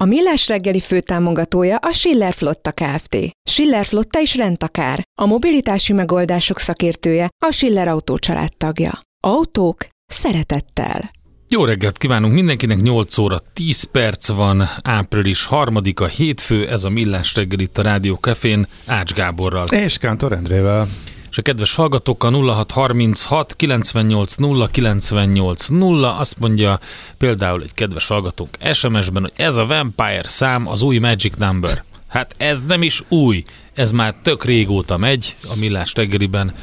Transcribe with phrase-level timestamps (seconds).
[0.00, 3.16] A Millás reggeli főtámogatója a Schiller Flotta Kft.
[3.50, 5.02] Schiller Flotta is rendtakár.
[5.20, 8.18] A mobilitási megoldások szakértője a Schiller Autó
[8.56, 9.00] tagja.
[9.20, 11.10] Autók szeretettel.
[11.48, 17.34] Jó reggelt kívánunk mindenkinek, 8 óra 10 perc van, április 3-a hétfő, ez a Millás
[17.34, 19.66] reggel itt a Rádió Cafén, Ács Gáborral.
[19.66, 20.88] És Kántor Endrével.
[21.30, 26.80] És a kedves hallgatókkal 0636 98 0 98 0 azt mondja
[27.18, 31.82] például egy kedves hallgatónk SMS-ben, hogy ez a Vampire szám az új Magic Number.
[32.08, 36.54] Hát ez nem is új, ez már tök régóta megy a Millás reggeliben.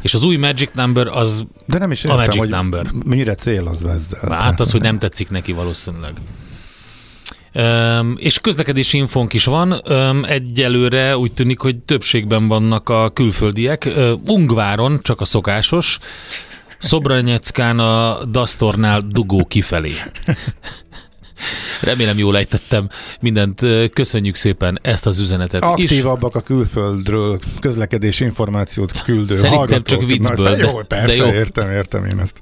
[0.00, 2.86] És az új Magic Number az De nem is értem, a Magic hogy Number.
[3.04, 4.30] mire cél az ezzel.
[4.30, 6.12] Hát az, hogy nem tetszik neki valószínűleg.
[7.54, 9.72] Um, és közlekedési infónk is van.
[9.72, 13.92] Um, egyelőre úgy tűnik, hogy többségben vannak a külföldiek.
[13.96, 15.98] Uh, Ungváron csak a szokásos,
[16.78, 19.92] Szobranyeckán a Dastornál dugó kifelé.
[21.80, 22.88] Remélem jól ejtettem
[23.20, 23.60] mindent.
[23.92, 26.40] Köszönjük szépen ezt az üzenetet Aktívabbak is.
[26.40, 29.86] a külföldről közlekedési információt küldő Szerintem hallgatók.
[29.86, 30.48] csak viccből.
[30.48, 31.32] Na, de, jó, persze, de jó.
[31.32, 32.38] értem, értem én ezt.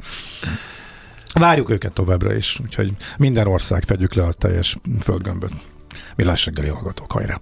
[1.33, 5.53] Várjuk őket továbbra is, úgyhogy minden ország fedjük le a teljes földgömböt.
[6.17, 7.39] Mi reggeli hallgatók, hajrá!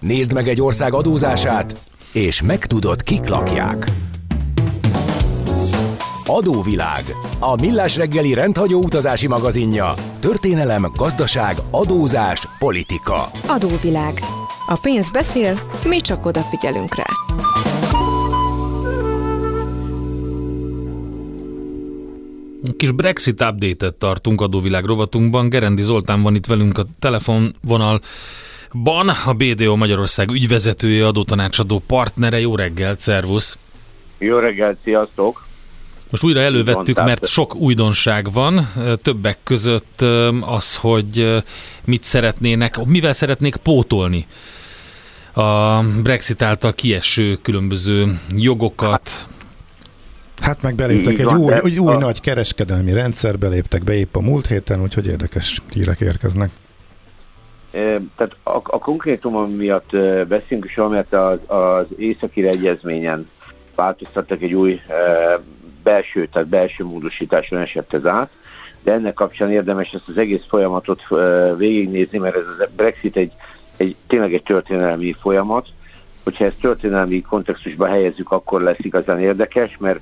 [0.00, 3.86] Nézd meg egy ország adózását, és megtudod, kik lakják.
[6.26, 7.04] Adóvilág.
[7.38, 9.94] A Millás reggeli rendhagyó utazási magazinja.
[10.20, 13.30] Történelem, gazdaság, adózás, politika.
[13.46, 14.20] Adóvilág.
[14.66, 17.06] A pénz beszél, mi csak odafigyelünk rá.
[22.76, 25.48] Kis Brexit update-et tartunk adóvilág rovatunkban.
[25.48, 28.00] Gerendi Zoltán van itt velünk a telefonvonal.
[28.72, 32.40] Ban, a BDO Magyarország ügyvezetője, adótanácsadó partnere.
[32.40, 33.58] Jó reggelt, szervusz!
[34.18, 35.46] Jó reggelt, sziasztok!
[36.10, 40.00] Most újra elővettük, mert sok újdonság van, többek között
[40.40, 41.42] az, hogy
[41.84, 44.26] mit szeretnének, mivel szeretnék pótolni
[45.34, 49.26] a Brexit által kieső különböző jogokat,
[50.40, 51.98] Hát meg beléptek egy van, új, egy új a...
[51.98, 56.50] nagy kereskedelmi rendszerbe, léptek be épp a múlt héten, úgyhogy érdekes hírek érkeznek.
[58.16, 59.90] Tehát a, a konkrétum miatt
[60.28, 63.28] beszélünk is, amelyet az, az északi egyezményen
[63.74, 64.94] változtattak egy új e,
[65.82, 68.30] belső, tehát belső módosításon esett ez át,
[68.82, 73.32] de ennek kapcsán érdemes ezt az egész folyamatot e, végignézni, mert ez a Brexit egy,
[73.76, 75.68] egy tényleg egy történelmi folyamat,
[76.22, 80.00] hogyha ezt történelmi kontextusba helyezzük, akkor lesz igazán érdekes, mert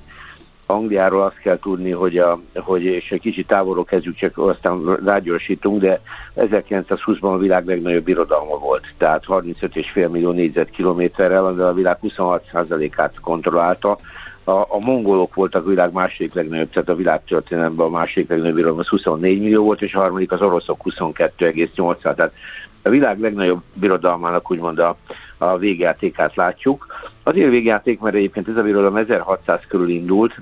[0.65, 5.81] Angliáról azt kell tudni, hogy, a, hogy és egy kicsit távolról kezdjük, csak aztán rágyorsítunk,
[5.81, 6.01] de
[6.35, 13.97] 1920-ban a világ legnagyobb birodalma volt, tehát 35,5 millió négyzetkilométerrel, amivel a világ 26%-át kontrollálta.
[14.43, 18.55] A, a mongolok voltak a világ második legnagyobb, tehát a világ történelemben a második legnagyobb
[18.55, 22.15] birodalom az 24 millió volt, és a harmadik az oroszok 22,8.
[22.15, 22.33] Tehát
[22.81, 24.97] a világ legnagyobb birodalmának úgymond a,
[25.37, 26.85] a végjátékát látjuk.
[27.23, 30.39] Azért végjáték, mert egyébként ez a birodalom 1600 körül indult,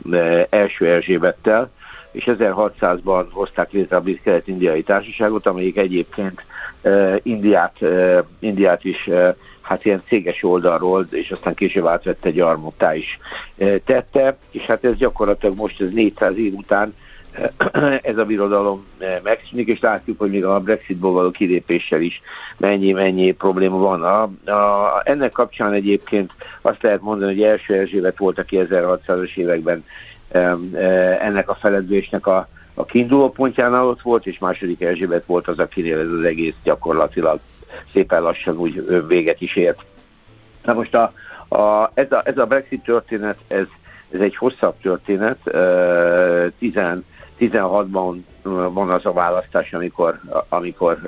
[0.49, 1.71] első Erzsébettel,
[2.11, 6.45] és 1600-ban hozták létre a brit kelet-indiai társaságot, amelyik egyébként
[6.81, 12.95] uh, Indiát, uh, Indiát is uh, hát ilyen céges oldalról, és aztán később átvette gyarmottá
[12.95, 13.19] is
[13.55, 16.93] uh, tette, és hát ez gyakorlatilag most ez 400 év után
[18.01, 22.21] ez a birodalom eh, megszűnik, és látjuk, hogy még a Brexitból való kilépéssel is
[22.57, 24.03] mennyi-mennyi probléma van.
[24.03, 24.21] A,
[24.51, 26.31] a, ennek kapcsán egyébként
[26.61, 29.85] azt lehet mondani, hogy első Erzsébet volt, aki 1600-as években
[30.31, 30.57] e,
[31.21, 35.99] ennek a feledvésnek a, a kiinduló pontjánál ott volt, és második Erzsébet volt az, akinél
[35.99, 37.39] ez az egész gyakorlatilag
[37.93, 39.85] szépen lassan úgy véget is ért.
[40.63, 41.11] Na most a,
[41.55, 43.65] a, ez, a, ez a Brexit történet, ez,
[44.11, 46.73] ez egy hosszabb történet, e, 10,
[47.41, 48.23] 16-ban
[48.73, 51.07] van az a választás, amikor, amikor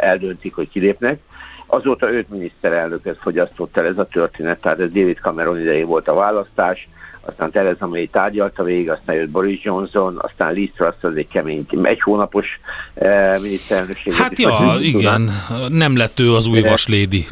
[0.00, 1.20] eldöntik, hogy kilépnek.
[1.66, 6.14] Azóta öt miniszterelnöket fogyasztott el ez a történet, tehát ez David Cameron idején volt a
[6.14, 6.88] választás,
[7.20, 11.66] aztán Theresa May tárgyalta végig, aztán jött Boris Johnson, aztán Liz Truss az egy kemény,
[11.82, 12.60] egy hónapos
[12.94, 14.12] eh, miniszterelnökség.
[14.12, 15.30] Hát ja, igen,
[15.68, 17.26] nem lett ő az új vaslédi.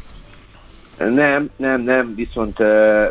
[0.98, 2.58] Nem, nem, nem, viszont,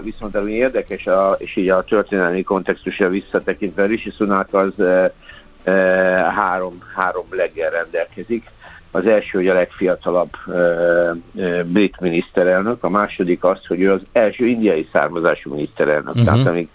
[0.03, 5.13] viszont ami érdekes, a, és így a történelmi kontextusra visszatekintve, Rishi Sunak az e,
[6.35, 8.51] három, három leggel rendelkezik.
[8.91, 10.31] Az első, hogy a legfiatalabb
[11.65, 16.15] brit miniszterelnök, a második az, hogy ő az első indiai származású miniszterelnök.
[16.15, 16.23] Uh-huh.
[16.25, 16.69] Tehát amíg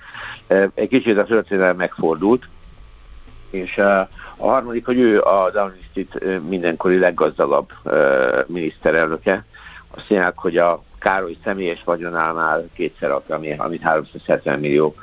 [0.74, 2.48] egy kicsit a történelem megfordult,
[3.50, 4.08] és a
[4.38, 7.68] harmadik, hogy ő a Downing Street mindenkori leggazdagabb
[8.46, 9.44] miniszterelnöke.
[9.90, 14.94] Azt mondják, hogy a Károly személyes vagyonálnál kétszer ami, amit 370 millió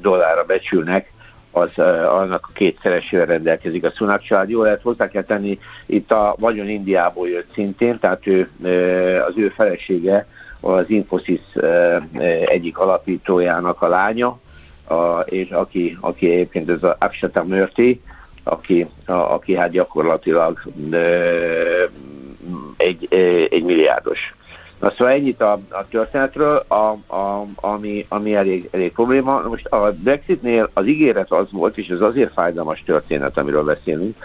[0.00, 1.12] dollárra becsülnek,
[1.50, 1.78] az
[2.08, 4.48] annak a kétszeresével rendelkezik a Sunak család.
[4.48, 8.50] Jól lehet hozzá kell tenni, itt a vagyon Indiából jött szintén, tehát ő,
[9.28, 10.26] az ő felesége
[10.60, 11.40] az Infosys
[12.44, 14.38] egyik alapítójának a lánya,
[14.84, 18.00] a, és aki, aki egyébként ez az Akshata Murthy,
[18.42, 20.62] aki, a, aki hát gyakorlatilag
[22.76, 23.06] egy,
[23.50, 24.34] egy milliárdos
[24.82, 29.40] Na szóval ennyit a, a történetről, a, a, ami, ami elég, elég probléma.
[29.48, 34.16] Most a Brexitnél az ígéret az volt, és ez azért fájdalmas történet, amiről beszélünk,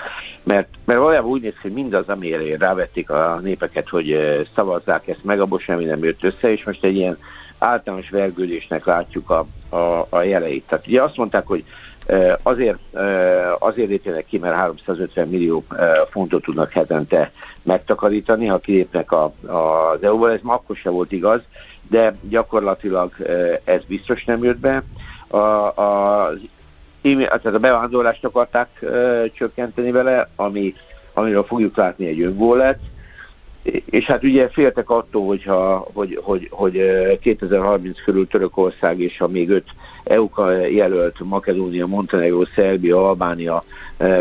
[0.44, 4.18] mert, mert valójában úgy néz ki, hogy mindaz, amire rávették a népeket, hogy
[4.56, 7.18] szavazzák ezt meg, abból semmi nem jött össze, és most egy ilyen
[7.58, 10.64] általános vergődésnek látjuk a, a, a jeleit.
[10.68, 11.64] Tehát ugye azt mondták, hogy
[12.44, 12.78] Azért,
[13.60, 15.64] azért lépjenek ki, mert 350 millió
[16.10, 17.32] fontot tudnak hetente
[17.64, 20.32] megtakarítani, ha kilépnek a, az EU-val.
[20.32, 21.42] Ez ma akkor sem volt igaz,
[21.90, 23.12] de gyakorlatilag
[23.64, 24.84] ez biztos nem jött be.
[25.28, 26.32] A, a,
[27.02, 28.86] tehát a bevándorlást akarták
[29.34, 30.74] csökkenteni vele, ami,
[31.14, 32.80] amiről fogjuk látni egy öngól lett
[33.86, 36.82] és hát ugye féltek attól, hogyha, hogy, hogy, hogy
[37.22, 39.70] 2030 körül Törökország és a még öt
[40.04, 40.30] EU
[40.72, 43.64] jelölt Makedónia, Montenegro, Szerbia, Albánia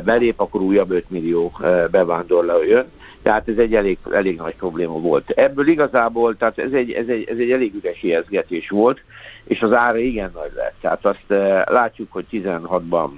[0.04, 1.52] belép, akkor újabb 5 millió
[1.90, 2.86] bevándorló jön.
[3.22, 5.30] Tehát ez egy elég, elég nagy probléma volt.
[5.30, 9.02] Ebből igazából, tehát ez egy, ez egy, ez egy elég üres ijeszgetés volt,
[9.44, 10.74] és az ára igen nagy lett.
[10.80, 11.24] Tehát azt
[11.64, 13.08] látjuk, hogy 16-ban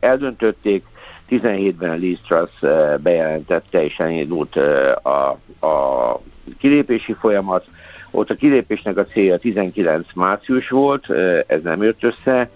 [0.00, 0.84] eldöntötték,
[1.32, 6.20] 17-ben Liz Truss eh, bejelentette, és elindult eh, a, a
[6.58, 7.64] kilépési folyamat.
[8.10, 12.50] Ott a kilépésnek a célja 19 március volt, eh, ez nem jött össze,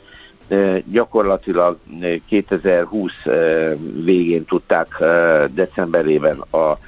[0.84, 1.78] gyakorlatilag
[2.28, 3.12] 2020
[4.04, 4.88] végén tudták
[5.54, 6.78] decemberében a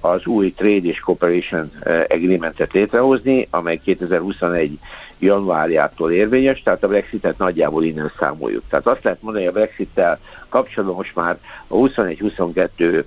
[0.00, 1.70] az új Trade és Cooperation
[2.08, 4.78] Agreement-et létrehozni, amely 2021
[5.18, 8.62] januárjától érvényes, tehát a Brexitet nagyjából innen számoljuk.
[8.68, 10.18] Tehát azt lehet mondani, hogy a Brexit-tel
[10.48, 13.04] kapcsolatban most már a 21-22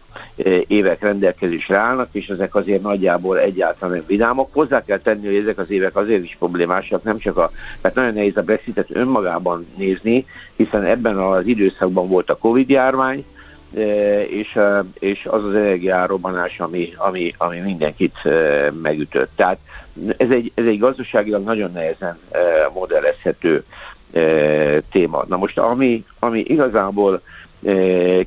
[0.67, 4.53] évek rendelkezésre állnak, és ezek azért nagyjából egyáltalán nem vidámok.
[4.53, 8.13] Hozzá kell tenni, hogy ezek az évek azért is problémásak, nem csak a, mert nagyon
[8.13, 10.25] nehéz a Brexitet önmagában nézni,
[10.55, 13.25] hiszen ebben az időszakban volt a Covid-járvány,
[14.27, 14.59] és,
[14.99, 18.17] és az az energiárobbanás, ami, ami, ami mindenkit
[18.81, 19.29] megütött.
[19.35, 19.57] Tehát
[20.17, 22.19] ez egy, ez egy gazdaságilag nagyon nehezen
[22.73, 23.63] modellezhető
[24.91, 25.25] téma.
[25.27, 27.21] Na most ami, ami igazából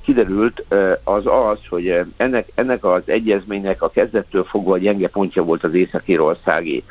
[0.02, 0.64] kiderült,
[1.04, 5.74] az az, hogy ennek, ennek az egyezménynek a kezdettől fogva a gyenge pontja volt az
[5.74, 6.84] észak-írországi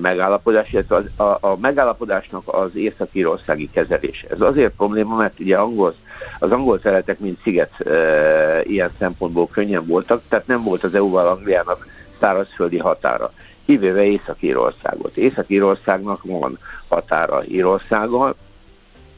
[0.00, 4.24] megállapodás, illetve a, a, megállapodásnak az észak-írországi kezelés.
[4.30, 5.94] Ez azért probléma, mert ugye angol,
[6.38, 11.26] az angol területek, mint sziget e, ilyen szempontból könnyen voltak, tehát nem volt az EU-val
[11.26, 11.86] Angliának
[12.20, 13.32] szárazföldi határa
[13.66, 15.16] kivéve Észak-Írországot.
[15.16, 16.58] Észak-Írországnak van
[16.88, 18.34] határa Írországgal,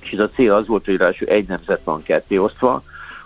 [0.01, 2.83] és ez a cél az volt, hogy ráadásul egy nemzet van ketté osztva,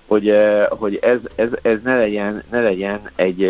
[0.06, 0.34] hogy,
[0.69, 3.42] hogy ez, ez, ez ne legyen, ne legyen egy,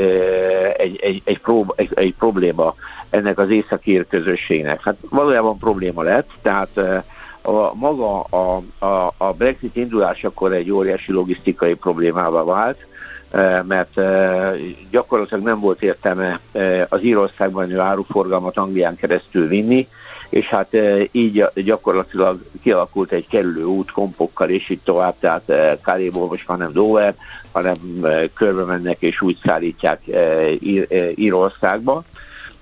[0.77, 2.75] egy, egy, egy, prób, egy, egy probléma
[3.13, 4.83] ennek az északír közösségnek.
[4.83, 7.03] Hát valójában probléma lett, tehát eh,
[7.43, 12.87] a, maga a, a, a Brexit indulásakor egy óriási logisztikai problémával vált,
[13.67, 14.01] mert
[14.91, 16.41] gyakorlatilag nem volt értelme
[16.89, 19.89] az Írországban áruforgalmat Anglián keresztül vinni,
[20.29, 20.77] és hát
[21.11, 25.53] így gyakorlatilag kialakult egy kerülő út kompokkal, és így tovább, tehát
[25.83, 27.15] Kaléból most már nem Dover,
[27.53, 27.75] hanem
[28.35, 30.01] körbe mennek és úgy szállítják
[31.15, 32.05] Írországba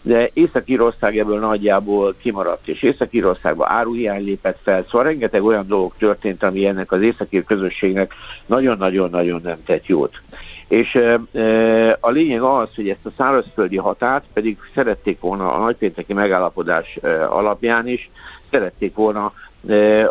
[0.03, 6.43] de Észak-Írország ebből nagyjából kimaradt, és Észak-Írországban áruhiány lépett fel, szóval rengeteg olyan dolog történt,
[6.43, 8.15] ami ennek az északír közösségnek
[8.47, 10.21] nagyon-nagyon-nagyon nem tett jót.
[10.69, 16.13] És e, a lényeg az, hogy ezt a szárazföldi határt pedig szerették volna a nagypénteki
[16.13, 18.11] megállapodás e, alapján is,
[18.51, 19.33] szerették volna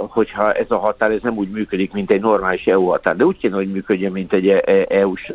[0.07, 3.37] hogyha ez a határ ez nem úgy működik, mint egy normális EU határ, de úgy
[3.37, 4.49] kéne, hogy működjön, mint egy
[4.87, 5.33] EU-s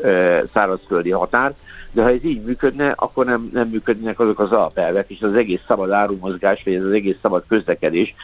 [0.53, 1.55] szárazföldi határ,
[1.95, 5.61] de ha ez így működne, akkor nem, nem működnek azok az alapelvek, és az egész
[5.67, 8.15] szabad árumozgás, vagy ez az egész szabad közlekedés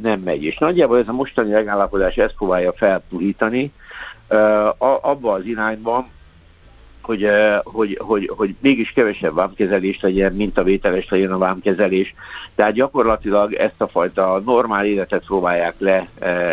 [0.00, 0.44] nem megy.
[0.44, 3.72] És nagyjából ez a mostani megállapodás ezt próbálja felpulítani
[5.00, 6.06] abba az irányban,
[7.00, 7.28] hogy,
[7.64, 12.14] hogy, hogy, hogy mégis kevesebb vámkezelés legyen, mint a vételes legyen a vámkezelés.
[12.54, 16.06] Tehát gyakorlatilag ezt a fajta normál életet próbálják le,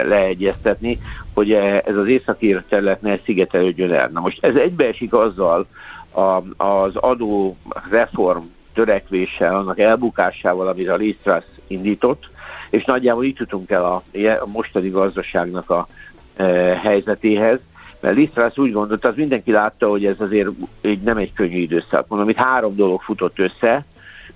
[0.07, 1.00] leegyeztetni,
[1.33, 4.10] hogy ez az északír terület ne szigetelődjön el.
[4.13, 5.67] Na most ez egybeesik azzal
[6.13, 7.58] a, az adó
[7.89, 8.43] reform
[8.74, 12.29] törekvéssel, annak elbukásával, amit a Lisztrasz indított,
[12.70, 14.03] és nagyjából itt jutunk el a,
[14.41, 15.88] a mostani gazdaságnak a
[16.36, 16.43] e,
[16.77, 17.60] helyzetéhez,
[18.00, 20.50] mert Lisztrász úgy gondolta, az mindenki látta, hogy ez azért
[20.82, 22.08] így nem egy könnyű időszak.
[22.08, 23.86] Mondom, itt három dolog futott össze,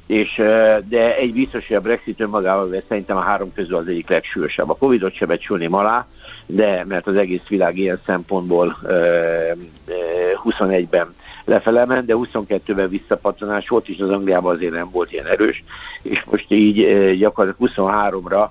[0.07, 0.35] és,
[0.87, 4.69] de egy biztos, hogy a Brexit önmagával vesz, szerintem a három közül az egyik legsúlyosabb.
[4.69, 6.07] A Covid-ot se becsülném alá,
[6.45, 8.77] de mert az egész világ ilyen szempontból
[10.43, 11.15] 21-ben
[11.47, 15.63] lefele ment, de 22-ben visszapattanás volt, és az Angliában azért nem volt ilyen erős,
[16.01, 16.77] és most így
[17.17, 18.49] gyakorlatilag 23-ra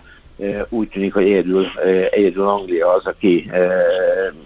[0.69, 1.67] úgy tűnik, hogy egyedül,
[2.11, 3.51] egyedül Anglia az, aki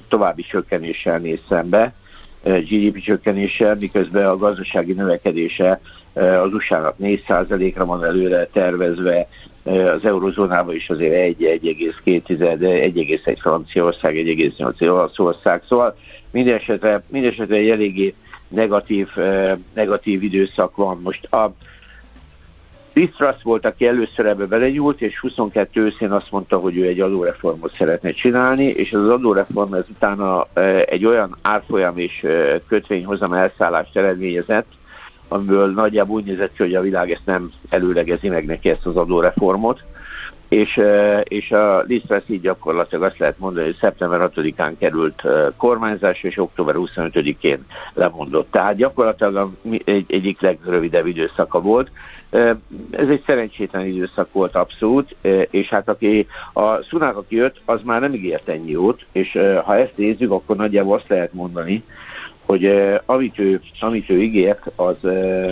[0.08, 1.94] további csökkenéssel néz szembe,
[2.42, 5.80] GDP csökkenéssel, miközben a gazdasági növekedése
[6.14, 9.28] az USA-nak 4%-ra van előre tervezve,
[9.64, 15.96] az eurozónában is azért 1,2, 1,1 Franciaország, 1,8 Olaszország, szóval
[16.30, 18.14] minden esetre, minden esetre egy eléggé
[18.50, 19.08] negatív,
[19.74, 21.00] negatív időszak van.
[21.02, 21.52] Most a
[22.92, 27.74] Lisztrasz volt, aki először ebbe belegyúlt, és 22 őszén azt mondta, hogy ő egy adóreformot
[27.74, 30.46] szeretne csinálni, és az adóreform ez utána
[30.86, 32.26] egy olyan árfolyam és
[32.68, 34.66] kötvényhozam elszállást eredményezett,
[35.28, 38.96] amiből nagyjából úgy nézett ki, hogy a világ ezt nem előlegezi meg neki ezt az
[38.96, 39.84] adóreformot,
[40.50, 40.80] és,
[41.22, 45.22] és a Lisztrasz így gyakorlatilag azt lehet mondani, hogy szeptember 6-án került
[45.56, 48.50] kormányzás, és október 25-én lemondott.
[48.50, 49.50] Tehát gyakorlatilag
[49.84, 51.90] egy, egyik legrövidebb időszaka volt.
[52.90, 55.16] Ez egy szerencsétlen időszak volt abszolút,
[55.50, 59.76] és hát aki a Szunák, aki jött, az már nem ígért ennyi jót, és ha
[59.76, 61.84] ezt nézzük, akkor nagyjából azt lehet mondani,
[62.44, 62.72] hogy
[63.06, 64.96] amit ő, amit ő ígért, az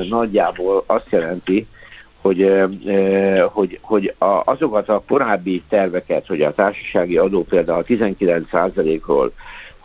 [0.09, 1.67] nagyjából azt jelenti,
[2.28, 2.64] hogy,
[3.52, 9.32] hogy, hogy azokat a korábbi terveket, hogy a társasági adó például 19%-ról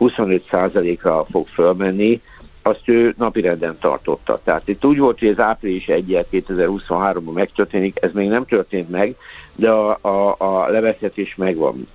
[0.00, 2.20] 25%-ra fog fölmenni,
[2.66, 4.38] azt ő napirenden tartotta.
[4.44, 9.16] Tehát itt úgy volt, hogy ez április 1 2023-ban megtörténik, ez még nem történt meg,
[9.54, 11.88] de a, a, a levezetés megvan.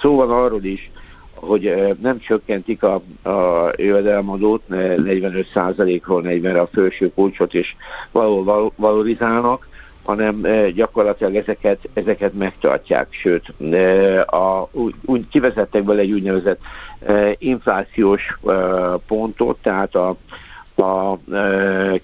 [0.00, 0.90] Szó van arról is,
[1.34, 2.94] hogy nem csökkentik a,
[3.28, 7.74] a jövedelmadót 45%-ról 40-re a felső kulcsot, és
[8.12, 9.68] valahol valorizálnak,
[10.04, 13.54] hanem gyakorlatilag ezeket, ezeket megtartják, sőt,
[14.26, 14.68] a,
[15.04, 16.60] úgy, kivezettek bele egy úgynevezett
[17.38, 18.38] inflációs
[19.06, 20.08] pontot, tehát a,
[20.74, 21.18] a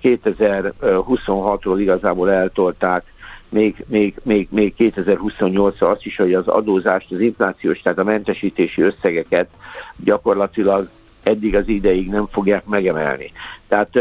[0.03, 3.15] 2026-ról igazából eltolták
[3.49, 8.83] még, még, még, még 2028-ra azt is, hogy az adózást, az inflációs, tehát a mentesítési
[8.83, 9.49] összegeket
[9.97, 10.89] gyakorlatilag
[11.23, 13.33] eddig az ideig nem fogják megemelni.
[13.69, 13.97] Tehát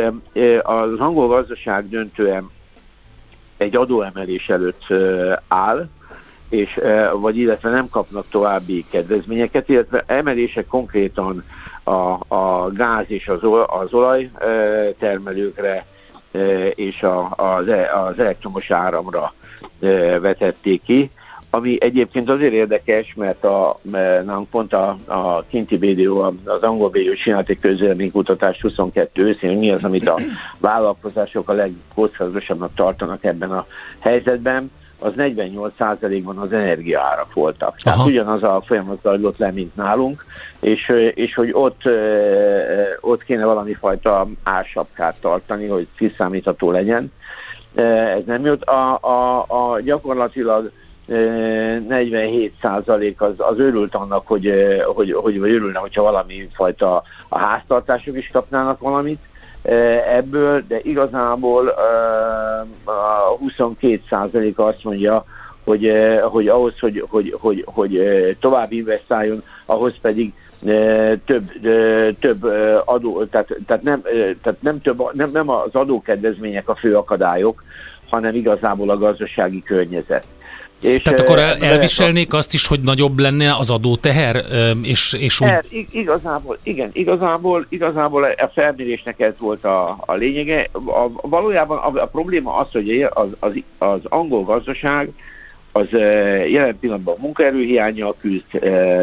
[0.61, 2.49] az angol gazdaság döntően
[3.57, 4.85] egy adóemelés előtt
[5.47, 5.88] áll,
[6.50, 6.79] és,
[7.13, 11.43] vagy illetve nem kapnak további kedvezményeket, illetve emelések konkrétan
[11.83, 14.29] a, a gáz és az, az olaj
[15.00, 15.85] termelőkre
[16.75, 19.33] és a, az, e, az elektromos áramra
[20.19, 21.12] vetették ki,
[21.55, 27.13] ami egyébként azért érdekes, mert a, mert pont a, a kinti BDO, az angol BDO
[27.13, 30.19] csinált egy közélménykutatást 22 őszén, hogy mi az, amit a
[30.57, 33.65] vállalkozások a legkockázatosabbnak tartanak ebben a
[34.00, 37.77] helyzetben, az 48%-ban az energiaárak voltak.
[37.77, 38.07] Tehát Aha.
[38.07, 40.25] ugyanaz a folyamat zajlott le, mint nálunk,
[40.59, 41.81] és, és hogy ott,
[43.01, 47.12] ott kéne valami fajta ársapkát tartani, hogy kiszámítható legyen.
[47.75, 48.63] Ez nem jött.
[48.63, 50.71] A, a, a gyakorlatilag
[51.07, 54.53] 47 százalék az, az örült annak, hogy,
[54.85, 59.19] hogy, hogy vagy örülne, hogyha valami fajta a háztartások is kapnának valamit
[60.15, 61.67] ebből, de igazából
[62.83, 65.25] a 22 százalék azt mondja,
[65.63, 68.01] hogy, hogy ahhoz, hogy, hogy, hogy, hogy
[68.39, 70.33] tovább investáljon, ahhoz pedig
[71.25, 71.51] több,
[72.19, 72.43] több
[72.85, 74.01] adó, tehát, tehát, nem,
[74.41, 77.63] tehát nem, több, nem, nem az adókedvezmények a fő akadályok,
[78.09, 80.25] hanem igazából a gazdasági környezet.
[80.79, 84.46] És Tehát akkor el, elviselnék azt is, hogy nagyobb lenne az adóteher,
[84.82, 85.48] és, és úgy...
[85.48, 90.70] Er, igazából, igen, igazából, igazából a felmérésnek ez volt a, a lényege.
[90.72, 95.10] A, valójában a, a probléma az, hogy az, az, az angol gazdaság
[95.72, 95.88] az
[96.51, 98.44] jelen pillanatban munkaerőhiányjal küzd,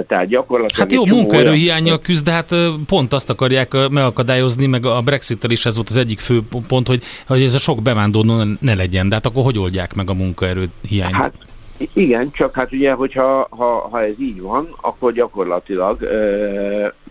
[0.07, 0.91] tehát gyakorlatilag...
[0.91, 2.55] Hát jó, munkaerőhiányjal küzd, de hát
[2.87, 7.02] pont azt akarják megakadályozni, meg a brexit is ez volt az egyik fő pont, hogy,
[7.26, 11.14] hogy ez a sok bevándorló ne legyen, de hát akkor hogy oldják meg a munkaerőhiányt?
[11.14, 11.33] Hát
[11.92, 15.98] igen, csak hát ugye, hogyha ha, ha ez így van, akkor gyakorlatilag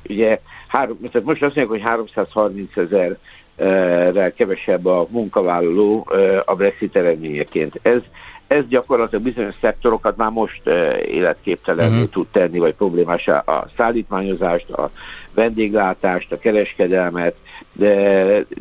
[0.09, 6.07] ugye három, tehát most azt mondják, hogy 330 ezerrel kevesebb a munkavállaló
[6.45, 7.79] a Brexit eredményeként.
[7.81, 7.99] Ez,
[8.47, 10.61] ez gyakorlatilag bizonyos szektorokat már most
[11.05, 12.09] életképtelenül uh-huh.
[12.09, 14.91] tud tenni, vagy problémás a szállítmányozást, a
[15.33, 17.35] vendéglátást, a kereskedelmet,
[17.73, 17.93] de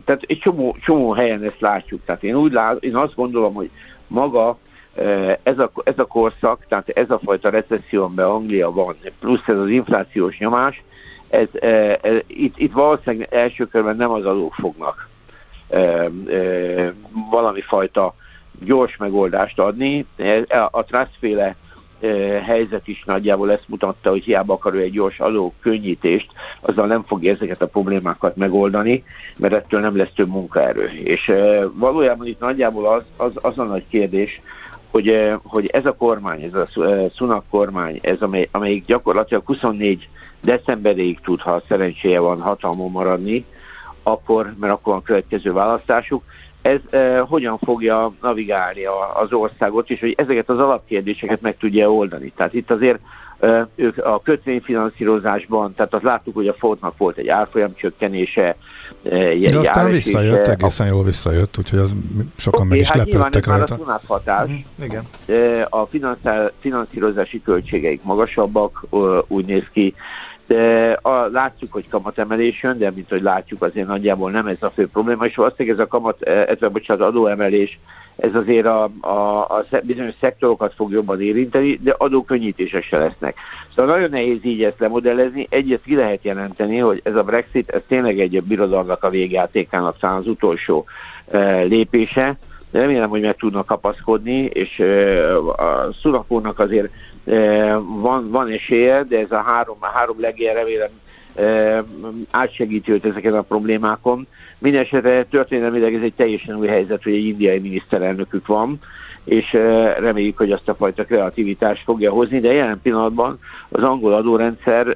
[0.04, 2.00] tehát egy csomó, csomó helyen ezt látjuk.
[2.04, 3.70] Tehát én úgy lát, én azt gondolom, hogy
[4.06, 4.58] maga
[5.42, 9.56] ez a, ez a korszak, tehát ez a fajta recesszió, amiben Anglia van, plusz ez
[9.56, 10.82] az inflációs nyomás,
[11.28, 11.48] ez,
[12.00, 15.08] ez, itt, itt valószínűleg első körben nem az adók fognak
[17.30, 18.14] valami fajta
[18.64, 20.06] gyors megoldást adni.
[20.70, 21.56] A trustféle
[22.44, 27.04] helyzet is nagyjából ezt mutatta, hogy hiába akar ő egy gyors adó könnyítést, azzal nem
[27.04, 29.04] fogja ezeket a problémákat megoldani,
[29.36, 30.90] mert ettől nem lesz több munkaerő.
[31.04, 31.32] És
[31.72, 34.40] valójában itt nagyjából az, az, az a nagy kérdés,
[34.90, 36.68] hogy, hogy ez a kormány, ez a
[37.14, 40.08] Sunak kormány, ez amely, amelyik gyakorlatilag 24
[40.40, 43.44] decemberéig tud, ha szerencséje van hatalmon maradni,
[44.02, 46.22] akkor, mert akkor van következő választásuk,
[46.62, 51.92] ez eh, hogyan fogja navigálni a, az országot, és hogy ezeket az alapkérdéseket meg tudja
[51.92, 52.32] oldani.
[52.36, 53.02] Tehát itt azért eh,
[53.74, 58.56] ők a kötvényfinanszírozásban, tehát azt láttuk, hogy a Fordnak volt egy árfolyam csökkenése.
[59.02, 61.94] Eh, De aztán visszajött, egészen jól visszajött, úgyhogy az
[62.36, 63.78] sokan okay, meg is hát lepődtek rajta.
[63.86, 64.48] Már a hatás.
[64.48, 65.04] Mm, igen.
[65.26, 65.88] Eh, a
[66.60, 68.84] finanszírozási költségeik magasabbak,
[69.28, 69.94] úgy néz ki,
[70.50, 74.70] de a, látjuk, hogy kamatemelés jön, de mint hogy látjuk, azért nagyjából nem ez a
[74.70, 77.78] fő probléma, és valószínűleg ez a kamat, e, ez bocsánat, adóemelés,
[78.16, 83.36] ez azért a, a, a bizonyos szektorokat fog jobban érinteni, de adókönnyítések se lesznek.
[83.74, 85.46] Szóval nagyon nehéz így ezt lemodellezni.
[85.50, 90.16] Egyet ki lehet jelenteni, hogy ez a Brexit, ez tényleg egy birodalmak a végjátékának talán
[90.16, 90.84] az utolsó
[91.30, 92.38] e, lépése,
[92.70, 96.92] de remélem, hogy meg tudnak kapaszkodni, és e, a Szulakónak azért
[97.82, 100.90] van, van esélye, de ez a három, a három legény remélem
[102.30, 104.26] átsegíti őt ezeken a problémákon.
[104.58, 108.78] Mindenesetre történelmileg ez egy teljesen új helyzet, hogy egy indiai miniszterelnökük van,
[109.24, 109.52] és
[109.98, 114.86] reméljük, hogy azt a fajta kreativitást fogja hozni, de jelen pillanatban az angol adórendszer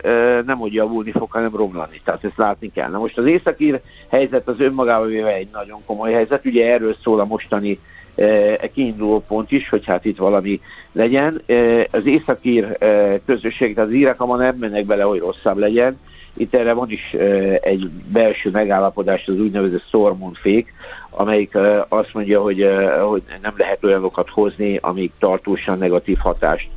[0.46, 2.00] nem hogy javulni fog, hanem romlani.
[2.04, 2.90] Tehát ezt látni kell.
[2.90, 6.44] Na most az északír helyzet az önmagában véve egy nagyon komoly helyzet.
[6.44, 7.78] Ugye erről szól a mostani
[8.14, 10.60] e, kiinduló pont is, hogy hát itt valami
[10.92, 11.42] legyen.
[11.46, 15.98] E, az északír e, közösség, tehát az írek abban nem mennek bele, hogy rosszabb legyen.
[16.36, 17.12] Itt erre van is
[17.60, 20.72] egy belső megállapodás, az úgynevezett Stormont fék,
[21.10, 22.68] amelyik azt mondja, hogy,
[23.08, 26.68] hogy nem lehet olyanokat hozni, amik tartósan negatív hatást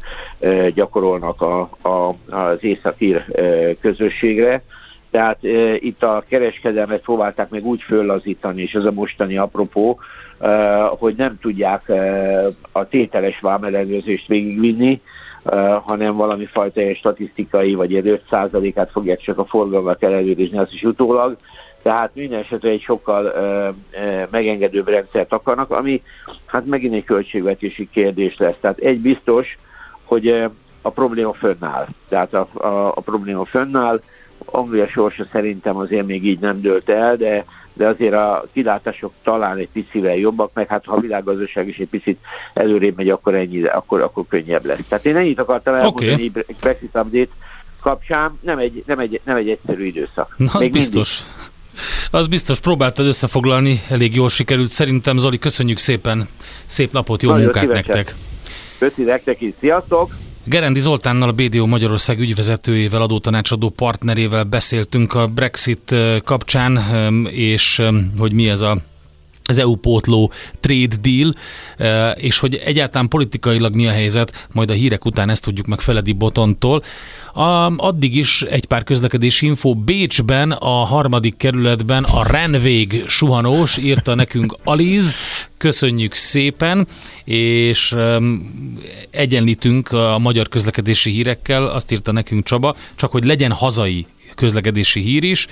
[0.74, 3.26] gyakorolnak a, a, az északír
[3.82, 4.62] közösségre.
[5.12, 10.00] Tehát e, itt a kereskedelmet próbálták meg úgy föllazítani, és ez a mostani apropó,
[10.40, 15.02] e, hogy nem tudják e, a tételes vámellenőrzést végigvinni,
[15.44, 20.74] e, hanem valami fajta ilyen statisztikai, vagy egy 5%-át fogják csak a forgalmat ellenőrizni, az
[20.74, 21.36] is utólag.
[21.82, 26.02] Tehát minden esetre egy sokkal e, e, megengedőbb rendszert akarnak, ami
[26.46, 28.58] hát megint egy költségvetési kérdés lesz.
[28.62, 29.58] Tehát egy biztos,
[30.04, 30.50] hogy e,
[30.82, 31.88] a probléma fönnáll.
[32.10, 34.02] Tehát a, a, a probléma fönnáll,
[34.52, 39.58] Anglia sorsa szerintem azért még így nem dőlt el, de, de azért a kilátások talán
[39.58, 42.20] egy picivel jobbak, meg hát ha a világgazdaság is egy picit
[42.54, 44.80] előrébb megy, akkor ennyi, akkor, akkor könnyebb lesz.
[44.90, 46.56] Tehát én ennyit akartam elmondani okay.
[46.60, 47.32] Brexit update
[47.82, 50.34] kapcsán, nem egy, nem egy, nem egy egyszerű időszak.
[50.38, 51.18] Na, az még biztos.
[51.20, 51.56] Mindig.
[52.12, 54.70] Az biztos, próbáltad összefoglalni, elég jól sikerült.
[54.70, 56.28] Szerintem, Zoli, köszönjük szépen,
[56.66, 57.96] szép napot, jó Nagyon munkát szívesen.
[57.96, 58.16] nektek!
[58.80, 60.12] Köszönjük nektek is, sziasztok!
[60.50, 66.78] Gerendi Zoltánnal, a BDO Magyarország ügyvezetőjével, adótanácsadó partnerével beszéltünk a Brexit kapcsán,
[67.32, 67.82] és
[68.18, 68.78] hogy mi ez a
[69.48, 71.34] az EU pótló trade deal,
[72.16, 76.12] és hogy egyáltalán politikailag mi a helyzet, majd a hírek után ezt tudjuk meg Feledi
[76.12, 76.84] Botontól.
[77.78, 79.76] Addig is egy pár közlekedési info.
[79.76, 85.16] Bécsben, a harmadik kerületben a Renvég suhanós, írta nekünk Aliz,
[85.58, 86.88] köszönjük szépen,
[87.24, 87.96] és
[89.10, 94.06] egyenlítünk a magyar közlekedési hírekkel, azt írta nekünk Csaba, csak hogy legyen hazai
[94.36, 95.48] közlekedési hír is.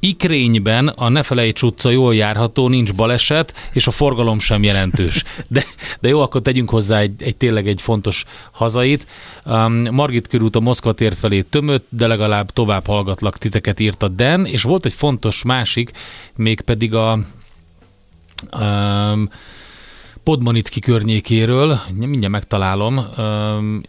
[0.00, 5.24] Ikrényben a Ne felejts utca jól járható, nincs baleset, és a forgalom sem jelentős.
[5.48, 5.64] De,
[6.00, 9.06] de jó, akkor tegyünk hozzá egy, egy tényleg egy fontos hazait.
[9.44, 14.08] Um, Margit körút a Moszkva tér felé tömött, de legalább tovább hallgatlak titeket írt a
[14.08, 15.90] Den, és volt egy fontos másik,
[16.36, 17.18] mégpedig a
[18.60, 19.30] um,
[20.28, 23.06] Podmanicki környékéről, mindjárt megtalálom.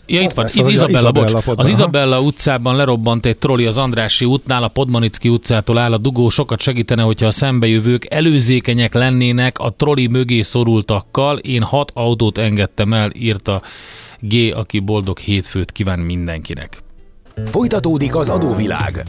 [0.06, 1.34] Ja, itt van, itt Izabella, Izabella, bocs.
[1.56, 6.30] Az Izabella utcában lerobbant egy troli az Andrási útnál, a Podmanicki utcától áll a dugó,
[6.30, 11.38] sokat segítene, hogyha a szembejövők előzékenyek lennének a troli mögé szorultakkal.
[11.38, 13.62] Én hat autót engedtem el, írta
[14.20, 16.84] G, aki boldog hétfőt kíván mindenkinek.
[17.46, 19.04] Folytatódik az adóvilág.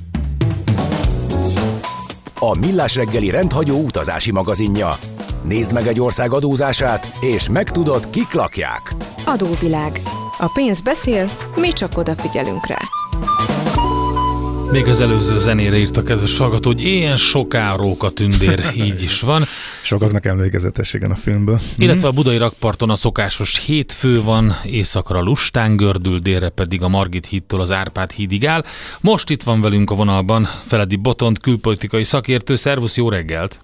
[2.38, 4.99] a Millás reggeli rendhagyó utazási magazinja.
[5.42, 8.94] Nézd meg egy ország adózását, és megtudod, kik lakják.
[9.24, 10.00] Adóvilág.
[10.38, 12.79] A pénz beszél, mi csak odafigyelünk rá.
[14.72, 19.20] Még az előző zenére írt a kedves hallgató, hogy ilyen soká róka tündér, így is
[19.20, 19.44] van.
[19.83, 21.61] Sokaknak emlékezetességen a filmből.
[21.76, 27.26] Illetve a budai rakparton a szokásos hétfő van, északra Lustán gördül, délre pedig a Margit
[27.26, 28.64] hídtól az Árpád hídig áll.
[29.00, 32.55] Most itt van velünk a vonalban Feledi Botont, külpolitikai szakértő.
[32.55, 33.61] Szervusz, jó reggelt!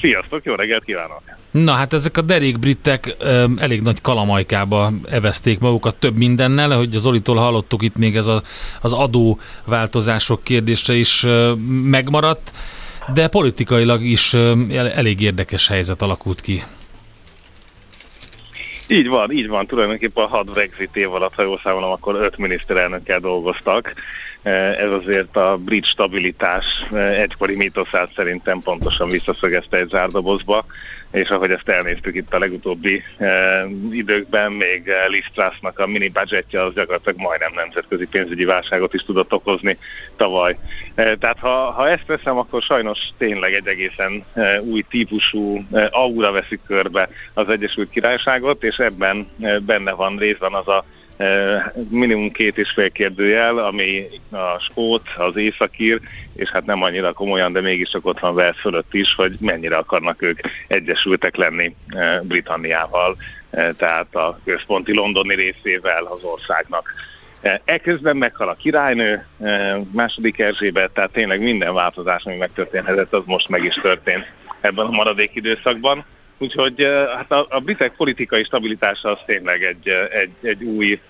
[0.00, 1.22] Sziasztok, jó reggelt kívánok!
[1.50, 3.16] Na hát ezek a derék britek
[3.58, 8.42] elég nagy kalamajkába evezték magukat több mindennel, hogy az Zolitól hallottuk itt még ez a,
[8.80, 12.50] az adóváltozások kérdése is ö, megmaradt,
[13.14, 16.62] de politikailag is ö, elég érdekes helyzet alakult ki.
[18.88, 19.66] Így van, így van.
[19.66, 23.94] Tulajdonképpen a hat Brexit év alatt, ha jól számolom, akkor öt miniszterelnökkel dolgoztak.
[24.78, 30.64] Ez azért a brit stabilitás egykori mítoszát szerintem pontosan visszaszögezte egy zárdobozba
[31.10, 36.62] és ahogy ezt elnéztük itt a legutóbbi e, időkben, még Liz Trussnak a mini budgetje
[36.62, 39.78] az gyakorlatilag majdnem nemzetközi pénzügyi válságot is tudott okozni
[40.16, 40.56] tavaly.
[40.94, 44.24] Tehát ha, ha ezt veszem, akkor sajnos tényleg egy egészen
[44.60, 49.28] új típusú aura veszik körbe az Egyesült Királyságot, és ebben
[49.66, 50.84] benne van részben az a
[51.88, 56.00] minimum két és fél kérdőjel, ami a skót, az északír,
[56.34, 60.22] és hát nem annyira komolyan, de mégiscsak ott van Wales fölött is, hogy mennyire akarnak
[60.22, 61.74] ők egyesültek lenni
[62.22, 63.16] Britanniával,
[63.76, 66.94] tehát a központi londoni részével az országnak.
[67.64, 69.26] Ekközben meghal a királynő,
[69.92, 74.90] második Erzsébet, tehát tényleg minden változás, ami megtörténhetett, az most meg is történt ebben a
[74.90, 76.04] maradék időszakban.
[76.38, 76.82] Úgyhogy
[77.16, 81.00] hát a, a britek politikai stabilitása az tényleg egy, egy, egy új,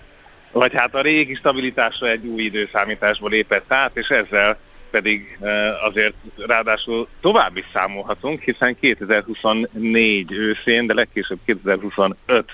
[0.51, 4.57] vagy hát a régi stabilitása egy új időszámításból lépett át, és ezzel
[4.91, 5.37] pedig
[5.81, 6.13] azért
[6.47, 12.45] ráadásul tovább is számolhatunk, hiszen 2024 őszén, de legkésőbb 2025,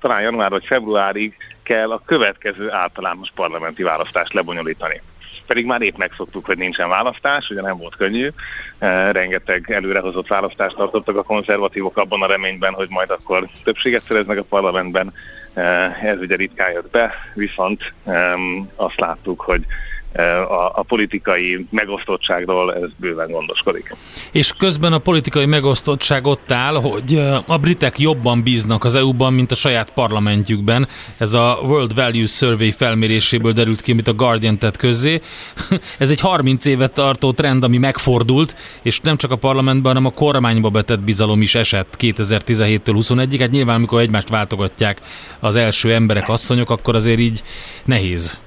[0.00, 5.00] talán január vagy februárig kell a következő általános parlamenti választást lebonyolítani
[5.46, 8.28] pedig már épp megszoktuk, hogy nincsen választás, ugye nem volt könnyű,
[8.78, 14.38] e, rengeteg előrehozott választást tartottak a konzervatívok abban a reményben, hogy majd akkor többséget szereznek
[14.38, 15.12] a parlamentben,
[15.54, 15.62] e,
[16.02, 17.92] ez ugye ritkán jött be, viszont
[18.76, 19.64] azt láttuk, hogy
[20.20, 23.96] a, a politikai megosztottságról ez bőven gondoskodik.
[24.32, 29.50] És közben a politikai megosztottság ott áll, hogy a britek jobban bíznak az EU-ban, mint
[29.50, 30.88] a saját parlamentjükben.
[31.18, 35.20] Ez a World Values Survey felméréséből derült ki, amit a Guardian tett közzé.
[35.98, 40.14] Ez egy 30 évet tartó trend, ami megfordult, és nem csak a parlamentben, hanem a
[40.14, 43.36] kormányba betett bizalom is esett 2017-től 21-ig.
[43.40, 45.00] Hát nyilván, amikor egymást váltogatják
[45.40, 47.42] az első emberek, asszonyok, akkor azért így
[47.84, 48.38] nehéz.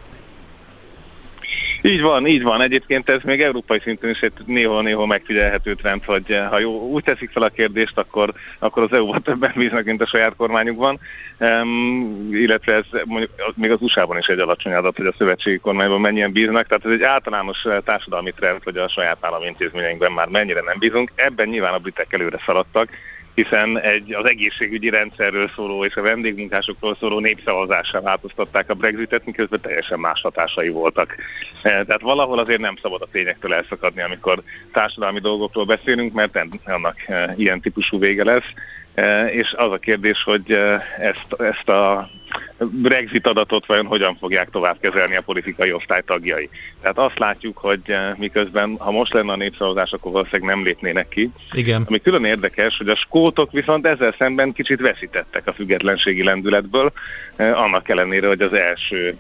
[1.82, 2.62] Így van, így van.
[2.62, 7.04] Egyébként ez még európai szinten is egy néhol-néhol megfigyelhető trend, hogy eh, ha jó, úgy
[7.04, 11.00] teszik fel a kérdést, akkor, akkor az EU-ban többen bíznak, mint a saját kormányukban.
[11.40, 16.02] Um, illetve ez mondjuk még az USA-ban is egy alacsony adat, hogy a szövetségi kormányban
[16.02, 16.68] mennyien bíznak.
[16.68, 20.80] Tehát ez egy általános eh, társadalmi trend, hogy a saját állami intézményeinkben már mennyire nem
[20.80, 21.12] bízunk.
[21.16, 22.90] Ebben nyilván a britek előre szaladtak
[23.36, 29.60] hiszen egy az egészségügyi rendszerről szóló és a vendégmunkásokról szóló népszavazással változtatták a Brexitet, miközben
[29.62, 31.16] teljesen más hatásai voltak.
[31.62, 37.08] E, tehát valahol azért nem szabad a tényektől elszakadni, amikor társadalmi dolgokról beszélünk, mert annak
[37.08, 38.54] e, ilyen típusú vége lesz.
[38.96, 40.52] E, és az a kérdés, hogy
[41.00, 42.10] ezt, ezt a
[42.58, 46.50] Brexit adatot vajon hogyan fogják tovább kezelni a politikai osztály tagjai.
[46.82, 47.82] Tehát azt látjuk, hogy
[48.18, 51.32] miközben, ha most lenne a népszavazás, akkor valószínűleg nem lépnének ki.
[51.52, 51.84] Igen.
[51.88, 56.92] Ami külön érdekes, hogy a skótok viszont ezzel szemben kicsit veszítettek a függetlenségi lendületből,
[57.38, 59.18] annak ellenére, hogy az első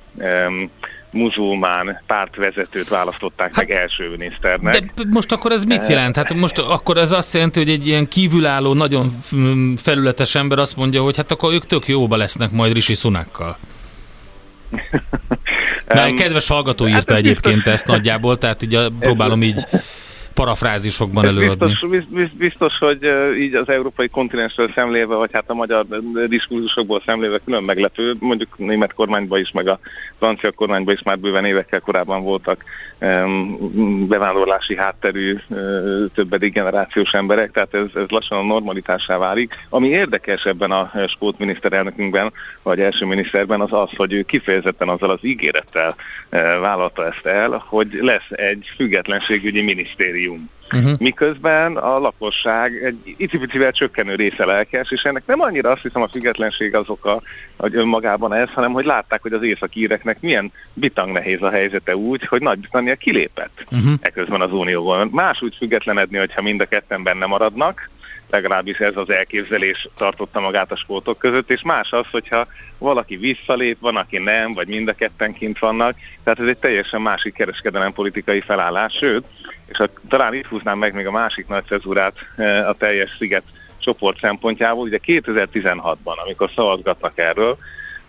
[1.15, 4.91] muzulmán pártvezetőt választották hát, meg első miniszternek.
[4.95, 6.15] De most akkor ez mit jelent?
[6.15, 9.17] Hát most akkor ez azt jelenti, hogy egy ilyen kívülálló, nagyon
[9.77, 13.57] felületes ember azt mondja, hogy hát akkor ők tök jóba lesznek majd Rishi Sunakkal.
[15.87, 17.73] Na, egy kedves hallgató írta hát egyébként biztos.
[17.73, 19.65] ezt nagyjából, tehát így a, próbálom így
[20.35, 21.65] parafrázisokban előadni.
[21.65, 25.85] Biztos, biztos, biztos, hogy így az európai kontinensről szemléve, vagy hát a magyar
[26.27, 29.79] diskurzusokból szemléve külön meglepő, mondjuk német kormányban is, meg a
[30.17, 32.63] francia kormányban is már bőven évekkel korábban voltak
[34.07, 35.35] bevándorlási hátterű,
[36.13, 39.53] többedik generációs emberek, tehát ez, ez lassan a normalitásá válik.
[39.69, 45.09] Ami érdekes ebben a skót miniszterelnökünkben, vagy első miniszterben az az, hogy ő kifejezetten azzal
[45.09, 45.95] az ígérettel
[46.59, 50.54] vállalta ezt el, hogy lesz egy függetlenségügyi minisztérium minisztérium.
[50.71, 50.99] Uh-huh.
[50.99, 56.07] miközben a lakosság egy icipicivel csökkenő része lelkes, és ennek nem annyira azt hiszem a
[56.07, 57.21] függetlenség az oka,
[57.57, 62.25] hogy önmagában ez, hanem hogy látták, hogy az északíreknek milyen bitang nehéz a helyzete úgy,
[62.25, 63.93] hogy Nagy-Britannia kilépett uh-huh.
[64.01, 65.07] eközben az Unióból.
[65.11, 67.89] Más úgy függetlenedni, hogyha mind a ketten benne maradnak,
[68.29, 72.47] legalábbis ez az elképzelés tartotta magát a skótok között, és más az, hogyha
[72.77, 77.01] valaki visszalép, van, aki nem, vagy mind a ketten kint vannak, tehát ez egy teljesen
[77.01, 79.25] másik kereskedelem politikai felállás, sőt,
[79.65, 83.43] és a, talán itt húznám meg még a másik nagy cezúrát e, a teljes sziget
[83.79, 87.57] csoport szempontjából, ugye 2016-ban, amikor szavazgatnak erről,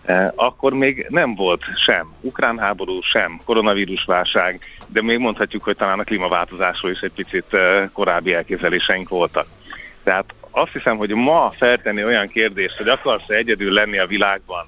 [0.05, 5.99] e, akkor még nem volt sem ukrán háború, sem koronavírusválság, de még mondhatjuk, hogy talán
[5.99, 9.47] a klímaváltozásról is egy picit e, korábbi elképzeléseink voltak.
[10.03, 14.65] Tehát azt hiszem, hogy ma feltenni olyan kérdést, hogy akarsz-e egyedül lenni a világban,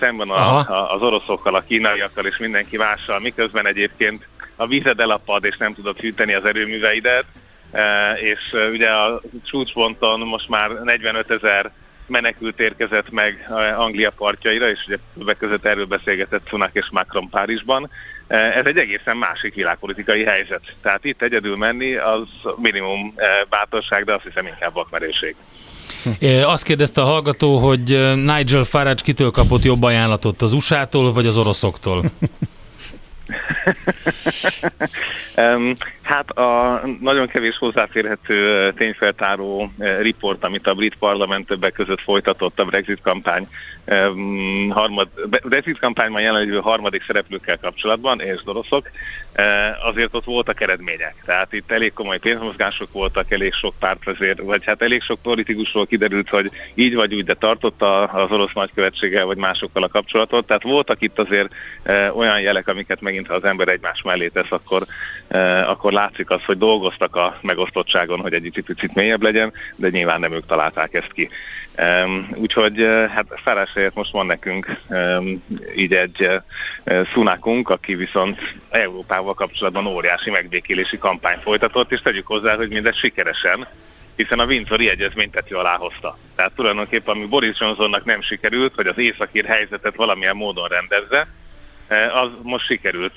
[0.00, 5.44] szemben a, a, az oroszokkal, a kínaiakkal és mindenki mással, miközben egyébként a vízed elapad
[5.44, 7.24] és nem tudod hűteni az erőműveidet,
[7.70, 11.70] eh, és eh, ugye a csúcsponton most már 45 ezer
[12.06, 17.90] menekült érkezett meg Anglia partjaira, és ugye többek között erről beszélgetett Sunak és Macron Párizsban.
[18.26, 20.76] Eh, ez egy egészen másik világpolitikai helyzet.
[20.82, 25.36] Tehát itt egyedül menni az minimum eh, bátorság, de azt hiszem inkább vakmerőség.
[26.54, 31.36] Azt kérdezte a hallgató, hogy Nigel Farage kitől kapott jobb ajánlatot, az USA-tól vagy az
[31.36, 32.04] oroszoktól?
[36.10, 42.64] hát a nagyon kevés hozzáférhető tényfeltáró riport, amit a brit parlament többek között folytatott a
[42.64, 43.46] Brexit kampány
[44.70, 45.08] harmad,
[45.44, 48.90] Brexit kampányban jelenlévő harmadik szereplőkkel kapcsolatban, és oroszok,
[49.82, 51.14] azért ott voltak eredmények.
[51.24, 56.28] Tehát itt elég komoly pénzmozgások voltak, elég sok pártvezér, vagy hát elég sok politikusról kiderült,
[56.28, 60.46] hogy így vagy úgy, de tartotta az orosz nagykövetséggel, vagy másokkal a kapcsolatot.
[60.46, 61.52] Tehát voltak itt azért
[62.14, 64.86] olyan jelek, amiket megint, ha az ember egymás mellé tesz, akkor,
[65.66, 70.32] akkor látszik az, hogy dolgoztak a megosztottságon, hogy egy picit mélyebb legyen, de nyilván nem
[70.32, 71.28] ők találták ezt ki.
[72.34, 72.78] Úgyhogy
[73.14, 74.76] hát Feres most van nekünk
[75.76, 76.28] így egy
[77.12, 78.38] szunákunk, aki viszont
[78.70, 83.68] Európával kapcsolatban óriási megbékélési kampány folytatott, és tegyük hozzá, hogy mindez sikeresen,
[84.16, 86.18] hiszen a Windsori egyezményt tető alá hozta.
[86.36, 91.26] Tehát tulajdonképpen ami Boris Johnsonnak nem sikerült, hogy az északír helyzetet valamilyen módon rendezze,
[92.12, 93.12] az most sikerült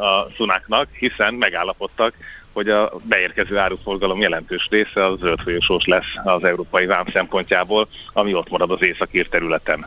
[0.00, 2.14] a szunáknak, hiszen megállapodtak
[2.52, 8.50] hogy a beérkező áruforgalom jelentős része az zöldfolyosós lesz az európai vám szempontjából, ami ott
[8.50, 9.86] marad az északír területen.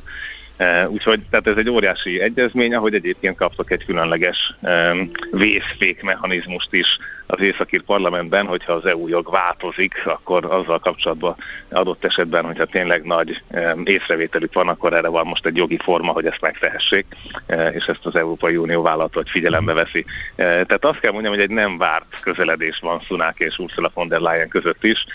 [0.58, 6.98] E, úgyhogy tehát ez egy óriási egyezmény, ahogy egyébként kaptak egy különleges um, vészfékmechanizmust is
[7.34, 11.36] az északír parlamentben, hogyha az EU jog változik, akkor azzal kapcsolatban
[11.70, 13.42] adott esetben, hogyha tényleg nagy
[13.84, 17.06] észrevételük van, akkor erre van most egy jogi forma, hogy ezt megtehessék,
[17.48, 20.06] uh, és ezt az Európai Unió vállalat vagy figyelembe veszi.
[20.10, 24.08] Uh, tehát azt kell mondjam, hogy egy nem várt közeledés van Szunák és Ursula von
[24.08, 25.06] der Leyen között is,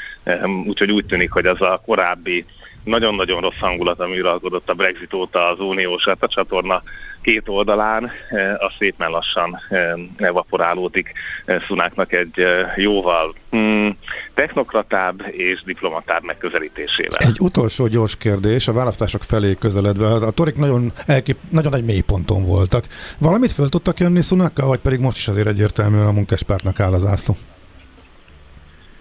[0.66, 2.44] úgyhogy úgy tűnik, hogy az a korábbi
[2.88, 6.82] nagyon-nagyon rossz hangulat, ami uralkodott a Brexit óta az uniós a csatorna
[7.22, 11.12] két oldalán, eh, az szépen lassan eh, evaporálódik
[11.44, 12.46] eh, Szunáknak egy
[12.76, 13.96] jóval hmm,
[14.34, 17.18] technokratább és diplomatább megközelítésével.
[17.18, 22.44] Egy utolsó gyors kérdés, a választások felé közeledve, a torik nagyon, elkép, nagyon egy mélyponton
[22.44, 22.84] voltak.
[23.18, 27.06] Valamit föl tudtak jönni Szunákkal, vagy pedig most is azért egyértelműen a munkáspártnak áll az
[27.06, 27.36] ászló?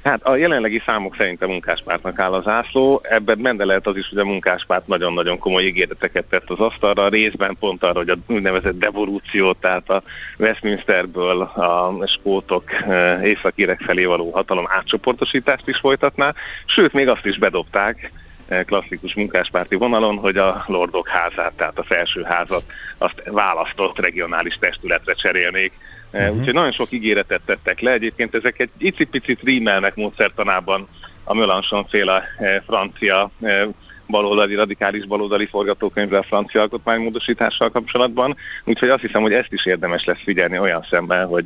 [0.08, 4.10] Hát a jelenlegi számok szerint a munkáspártnak áll az ászló, ebben benne lehet az is,
[4.10, 8.80] hogy a munkáspárt nagyon-nagyon komoly ígéreteket tett az asztalra, részben pont arra, hogy a úgynevezett
[8.80, 10.04] devolúció, tehát a
[10.38, 16.34] Westminsterből a skótok eh, északírek felé való hatalom átcsoportosítást is folytatná,
[16.66, 18.12] sőt még azt is bedobták,
[18.48, 22.64] eh, klasszikus munkáspárti vonalon, hogy a Lordok házát, tehát a felsőházat,
[22.98, 25.72] azt választott regionális testületre cserélnék
[26.12, 26.38] Uh-huh.
[26.38, 27.92] Úgyhogy nagyon sok ígéretet tettek le.
[27.92, 30.88] Egyébként ezek egy icipicit rímelnek módszertanában
[31.24, 33.68] a Mélenchon féle eh, francia eh,
[34.08, 38.36] baloldali, radikális baloldali forgatókönyvre a francia alkotmánymódosítással kapcsolatban.
[38.66, 41.46] Úgyhogy azt hiszem, hogy ezt is érdemes lesz figyelni olyan szemben, hogy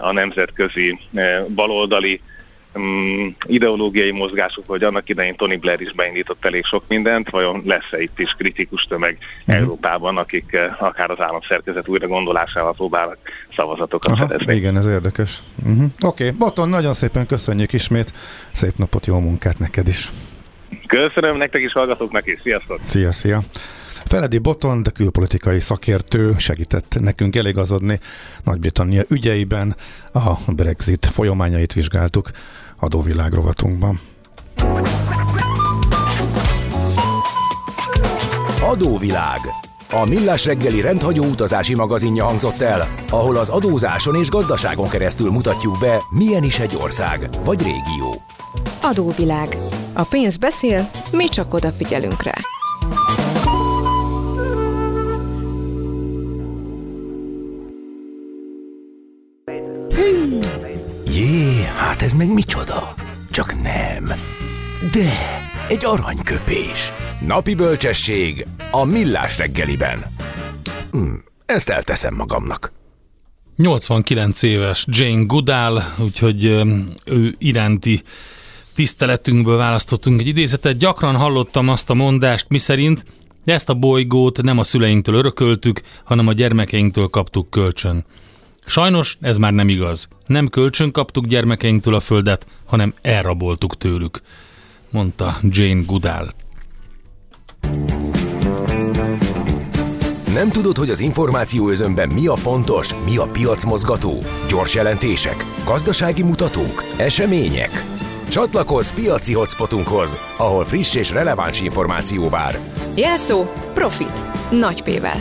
[0.00, 0.98] a nemzetközi
[1.54, 2.20] baloldali
[2.76, 8.02] um, ideológiai mozgások, hogy annak idején Tony Blair is beindított elég sok mindent, vajon lesz-e
[8.02, 9.54] itt is kritikus tömeg uh-huh.
[9.54, 13.18] Európában, akik uh, akár az államszerkezet újra gondolásával próbálnak
[13.56, 14.54] szavazatokat Aha, szerezni.
[14.54, 15.38] Igen, ez érdekes.
[15.64, 15.84] Uh-huh.
[16.00, 16.38] Oké, okay.
[16.38, 18.12] Boton, nagyon szépen köszönjük ismét,
[18.52, 20.10] szép napot, jó munkát neked is.
[20.86, 22.80] Köszönöm nektek is, hallgatóknak is, sziasztok!
[22.86, 23.42] Szia, szia!
[24.06, 28.00] Feledi Boton, de külpolitikai szakértő segített nekünk eligazodni
[28.44, 29.76] Nagy-Britannia ügyeiben,
[30.12, 32.30] a Brexit folyamányait vizsgáltuk
[32.78, 34.00] adóvilág rovatunkban.
[38.62, 39.40] Adóvilág.
[39.90, 45.78] A Millás reggeli rendhagyó utazási magazinja hangzott el, ahol az adózáson és gazdaságon keresztül mutatjuk
[45.78, 48.22] be, milyen is egy ország vagy régió.
[48.82, 49.56] Adóvilág.
[49.92, 52.34] A pénz beszél, mi csak odafigyelünk rá.
[62.06, 62.94] Ez meg micsoda?
[63.30, 64.12] Csak nem.
[64.92, 65.12] De,
[65.68, 66.92] egy aranyköpés.
[67.26, 70.04] Napi bölcsesség a millás reggeliben.
[70.90, 71.14] Hm,
[71.46, 72.72] ezt elteszem magamnak.
[73.56, 76.44] 89 éves Jane Goodall, úgyhogy
[77.04, 78.02] ő iránti
[78.74, 80.76] tiszteletünkből választottunk egy idézetet.
[80.76, 83.04] Gyakran hallottam azt a mondást, miszerint
[83.44, 88.04] ezt a bolygót nem a szüleinktől örököltük, hanem a gyermekeinktől kaptuk kölcsön.
[88.66, 90.08] Sajnos ez már nem igaz.
[90.26, 94.20] Nem kölcsön kaptuk gyermekeinktől a földet, hanem elraboltuk tőlük,
[94.90, 96.32] mondta Jane Goodall.
[100.32, 104.18] Nem tudod, hogy az információ özönben mi a fontos, mi a piacmozgató?
[104.48, 107.84] Gyors jelentések, gazdasági mutatók, események?
[108.28, 112.58] Csatlakozz piaci hotspotunkhoz, ahol friss és releváns információ vár.
[112.94, 114.50] Jelszó Profit.
[114.50, 115.18] Nagy P-vel.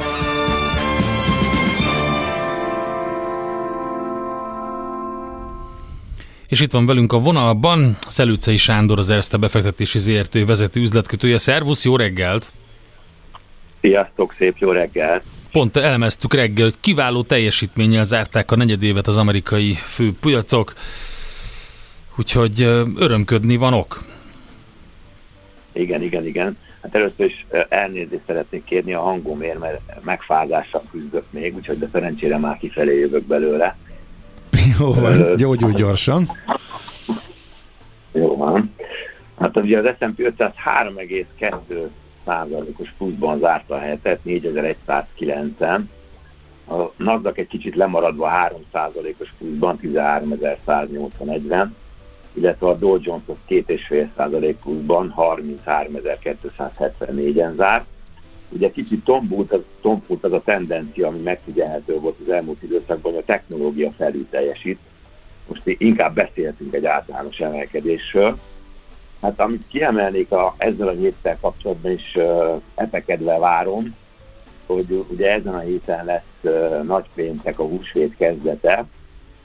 [6.47, 11.37] És itt van velünk a vonalban Szelőcei Sándor, az Erste befektetési ZRT vezető üzletkötője.
[11.37, 12.51] Szervusz, jó reggelt!
[13.81, 15.23] Sziasztok, szép jó reggelt!
[15.51, 20.73] Pont elemeztük reggel, hogy kiváló teljesítménnyel zárták a negyedévet az amerikai főpiacok,
[22.17, 22.61] úgyhogy
[22.95, 24.03] örömködni van ok.
[25.73, 26.57] Igen, igen, igen.
[26.81, 32.37] Hát először is elnézést szeretnék kérni a hangomért, mert megfázással küzdök még, úgyhogy de szerencsére
[32.37, 33.77] már kifelé jövök belőle.
[34.79, 36.29] Jó van, gyógyulj gyorsan.
[38.11, 38.73] Jó van.
[39.39, 41.87] Hát ugye az S&P 500 3,2
[42.25, 45.81] százalékos pluszban zárta a hetet, 4109-en.
[46.67, 51.75] A NASDAQ egy kicsit lemaradva 3 százalékos pluszban, 13181-ben,
[52.33, 55.13] illetve a Dow Jones az 2,5 százalék pluszban,
[55.65, 57.85] 33274-en zárt.
[58.49, 63.21] Ugye kicsit tombult az, tombult az a tendencia, ami megfigyelhető volt az elmúlt időszakban, hogy
[63.21, 64.79] a technológia felül teljesít.
[65.47, 68.37] Most inkább beszéltünk egy általános emelkedésről,
[69.25, 73.95] Hát amit kiemelnék a, ezzel a héttel kapcsolatban is uh, epekedve várom,
[74.65, 78.85] hogy ugye ezen a héten lesz uh, nagypéntek a húsvét kezdete,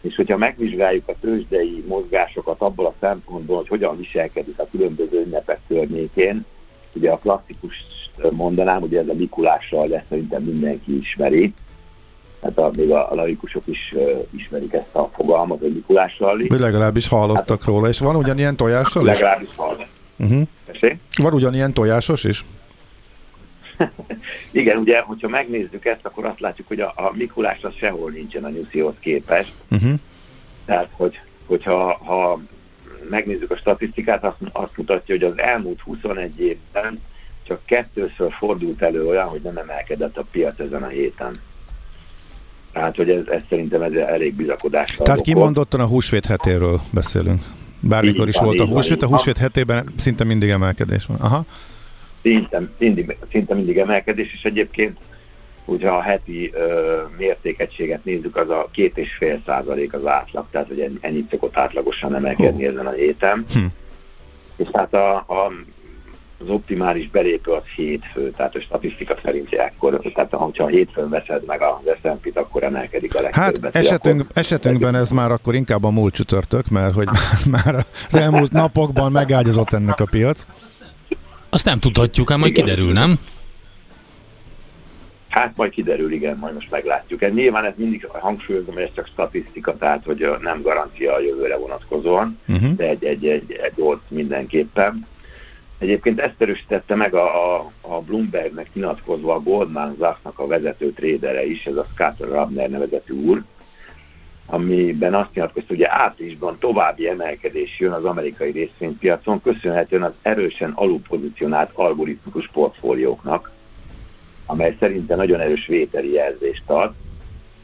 [0.00, 5.60] és hogyha megvizsgáljuk a tőzsdei mozgásokat abból a szempontból, hogy hogyan viselkedik a különböző ünnepek
[5.68, 6.44] környékén,
[6.92, 7.74] ugye a klasszikus
[8.30, 11.54] mondanám, ugye ez a Mikulással lesz, szerintem mindenki ismeri,
[12.42, 16.48] hát a, még a, a laikusok is uh, ismerik ezt a fogalmat, hogy Mikulás ralli.
[16.48, 19.12] Vagy legalábbis hallottak hát, róla, és van ugyanilyen tojással is?
[19.12, 19.88] Legalábbis hallottak.
[20.16, 20.42] Uh-huh.
[21.22, 22.44] Van ugyanilyen tojásos is?
[24.52, 28.44] Igen, ugye, hogyha megnézzük ezt, akkor azt látjuk, hogy a, a Mikulás az sehol nincsen
[28.44, 29.54] a Nyuszihoz képest.
[29.70, 29.92] Uh-huh.
[30.64, 32.40] Tehát, hogy, hogyha ha
[33.08, 37.00] megnézzük a statisztikát, azt, azt mutatja, hogy az elmúlt 21 évben
[37.42, 41.34] csak kettőször fordult elő olyan, hogy nem emelkedett a piac ezen a héten.
[42.72, 45.04] Tehát, hogy ez, ez szerintem ez elég bizakodással.
[45.06, 47.42] Tehát kimondottan a húsvét hetéről beszélünk.
[47.80, 51.16] Bármikor is volt a húsvét, a húsvét hetében szinte mindig emelkedés van.
[51.20, 51.44] Aha.
[52.22, 54.98] Szinte, mindig, szinte mindig emelkedés, és egyébként
[55.64, 60.68] hogyha a heti ö, mértékegységet nézzük, az a két és fél százalék az átlag, tehát
[60.68, 62.72] hogy ennyit szokott átlagosan emelkedni oh.
[62.72, 63.44] ezen a héten.
[63.52, 63.64] Hm.
[64.56, 65.52] És hát a, a
[66.42, 71.44] az optimális belépő az hétfő, tehát a statisztika szerint akkor, tehát ha a hétfőn veszed
[71.46, 73.74] meg az S&P-t, akkor emelkedik a legtöbbet.
[73.74, 77.08] Hát esetünk, akkor esetünkben ez már akkor inkább a múlt csütörtök, mert hogy
[77.64, 80.46] már az elmúlt napokban megágyazott ennek a piac.
[81.50, 83.18] Azt nem tudhatjuk, ám majd kiderül, nem?
[85.30, 87.22] Hát majd kiderül, igen, majd most meglátjuk.
[87.22, 91.56] Ez nyilván ez mindig hangsúlyozom, hogy ez csak statisztika, tehát hogy nem garancia a jövőre
[91.56, 92.74] vonatkozóan, uh-huh.
[92.74, 95.06] de egy, egy, egy, egy ott mindenképpen.
[95.78, 101.46] Egyébként ezt erősítette meg a, a, a Bloombergnek nyilatkozva a Goldman Sachs-nak a vezető trédere
[101.46, 103.42] is, ez a Scott Rabner nevezetű úr,
[104.46, 111.70] amiben azt nyilatkozta, hogy áprilisban további emelkedés jön az amerikai részvénypiacon, köszönhetően az erősen alulpozícionált
[111.74, 113.50] algoritmikus portfólióknak,
[114.50, 116.92] amely szerintem nagyon erős vételi jelzést ad,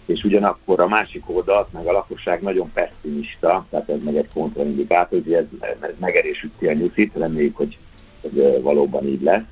[0.06, 5.20] és ugyanakkor a másik oldalt, meg a lakosság nagyon pessimista, tehát ez meg egy kontraindikátor,
[5.22, 7.78] hogy ez, ez megerősíti a nyuszit, reméljük, hogy
[8.20, 9.42] hogy valóban így lesz.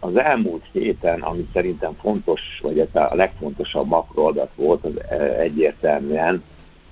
[0.00, 6.42] Az elmúlt héten, ami szerintem fontos, vagy ez a legfontosabb makroadat volt, az egyértelműen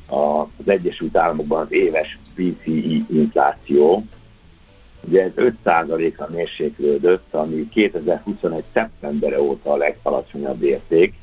[0.09, 4.05] az Egyesült Államokban az éves PCI infláció,
[5.09, 8.65] Ugye ez 5%-ra mérséklődött, ami 2021.
[8.73, 11.15] szeptembere óta a legalacsonyabb érték.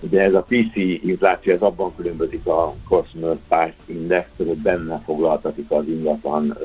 [0.00, 5.70] Ugye ez a PC infláció, ez abban különbözik a Consumer Price Index, hogy benne foglaltatik
[5.70, 6.58] az ingatlan,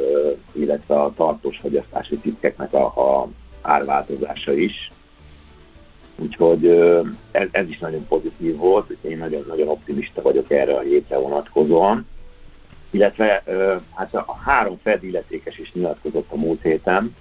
[0.52, 3.28] illetve a tartós fogyasztási cikkeknek a, a
[3.62, 4.92] árváltozása is.
[6.16, 6.68] Úgyhogy
[7.32, 12.06] ez, ez is nagyon pozitív volt, én nagyon-nagyon optimista vagyok erre a hétre vonatkozóan
[12.92, 13.44] illetve
[13.96, 17.16] hát a három Fed illetékes is nyilatkozott a múlt héten,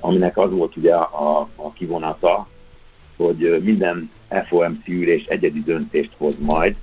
[0.00, 2.48] aminek az volt ugye a, a kivonata,
[3.16, 4.10] hogy minden
[4.48, 6.76] FOMC ülés egyedi döntést hoz majd,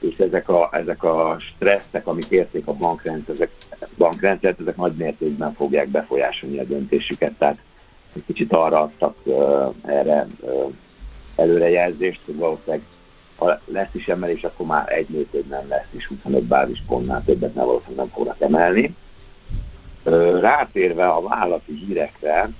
[0.00, 3.50] és ezek a, ezek a stresszek, amik érték a bankrendszert, ezek,
[3.96, 7.58] bankrendszert, ezek nagy mértékben fogják befolyásolni a döntésüket, tehát
[8.12, 10.72] egy kicsit arra adtak uh, erre uh,
[11.36, 12.82] előrejelzést, hogy valószínűleg
[13.36, 17.66] ha lesz is emelés, akkor már egy mérték nem lesz, és 25 bázispontnál többet nem
[17.66, 18.94] valószínűleg nem fognak emelni.
[20.40, 22.50] Rátérve a vállalati hírekre,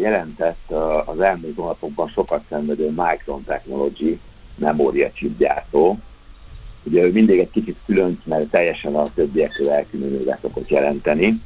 [0.00, 0.70] jelentett
[1.04, 4.18] az elmúlt hónapokban sokat szenvedő Micron Technology
[4.54, 5.98] memória chipgyártó.
[6.82, 11.42] Ugye ő mindig egy kicsit külön, mert teljesen a többiektől elkülönülve szokott jelenteni.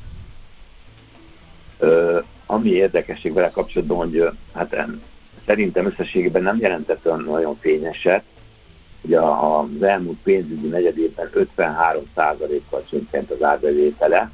[2.47, 4.77] Ami érdekesség vele kapcsolatban, hogy hát
[5.47, 8.23] szerintem összességében nem jelentett olyan nagyon fényeset.
[9.03, 14.31] Ugye az elmúlt pénzügyi negyedében 53%-kal csökkent az árbevétele,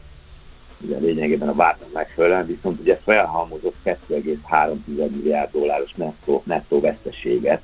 [0.80, 7.62] ugye lényegében a vártnak megfelelően, viszont ugye felhalmozott 2,3 milliárd dolláros nettó, nettó veszteséget,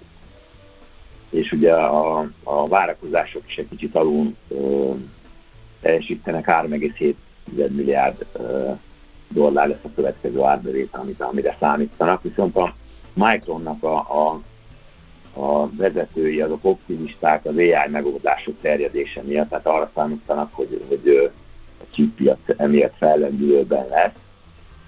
[1.31, 4.91] és ugye a, a várakozások is egy kicsit alul ö,
[5.81, 7.15] teljesítenek 3,7
[7.69, 8.71] milliárd ö,
[9.29, 12.75] dollár lesz a következő árbevétel, amire számítanak, viszont a
[13.19, 14.41] Micronnak a, a,
[15.41, 21.33] a vezetői, azok optimisták az AI megoldások terjedése miatt, tehát arra számítanak, hogy, hogy
[21.81, 24.13] a chippiac emiatt fellendülőben lesz.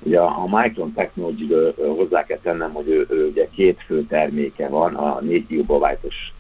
[0.03, 4.95] Ugye a Micron technology hozzá kell tennem, hogy ő, ő ugye két fő terméke van,
[4.95, 6.33] a 4 GB-os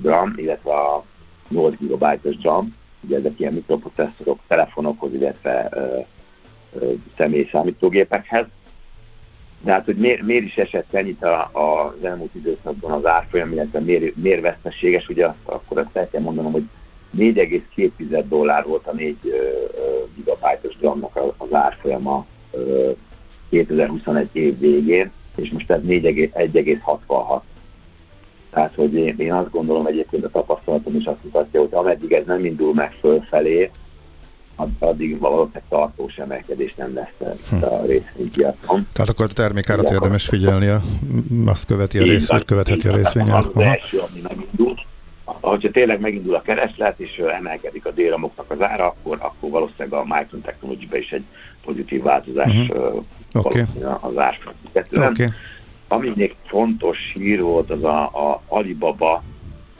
[0.00, 1.04] DRAM, illetve a
[1.48, 5.98] 8 GB-os DRAM, ugye ezek ilyen mikroprocesszorok telefonokhoz, illetve ö,
[6.78, 8.46] ö, személyszámítógépekhez.
[9.66, 13.52] De hát, hogy miért, miért is esett ennyit a, a, az elmúlt időszakban az árfolyam,
[13.52, 16.64] illetve miért, miért veszteséges, ugye akkor azt el kell mondanom, hogy
[17.18, 19.16] 4,2 dollár volt a 4
[20.16, 22.26] gigabájtos gramnak az árfolyama
[23.50, 27.40] 2021 év végén, és most ez 1,66.
[28.50, 32.26] Tehát, hogy én, én azt gondolom egyébként a tapasztalatom is azt mutatja, hogy ameddig ez
[32.26, 33.70] nem indul meg fölfelé,
[34.78, 37.64] addig valószínűleg tartós emelkedés nem lesz hm.
[37.64, 38.86] a részvénypiacon.
[38.92, 40.70] Tehát akkor a termékárat érdemes figyelni,
[41.46, 43.54] azt követi a részvény, követheti a részvényárat.
[43.54, 44.74] Az első, ami megindul,
[45.24, 50.04] hogyha tényleg megindul a kereslet, és emelkedik a déramoknak az ára, akkor, akkor valószínűleg a
[50.04, 51.24] Micron technology is egy
[51.64, 53.02] pozitív változás uh-huh.
[53.32, 53.64] okay.
[54.00, 55.12] az árfolyam.
[55.12, 55.28] Okay.
[55.88, 59.22] Ami még fontos hír volt, az a, a Alibaba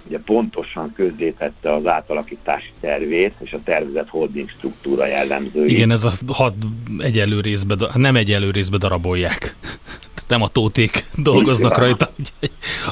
[0.06, 5.70] ugye pontosan közzétette az átalakítási tervét és a tervezett holding struktúra jellemzői.
[5.70, 6.54] Igen, ez a hat
[6.98, 9.54] egyelő részbe, nem egyelő részbe darabolják.
[10.28, 12.10] Nem a tóték dolgoznak rajta.